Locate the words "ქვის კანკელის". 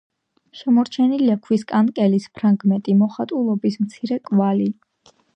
1.47-2.25